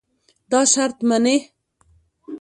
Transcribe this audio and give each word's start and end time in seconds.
دا 0.51 0.59
شرط 0.73 0.97
منې. 1.09 1.37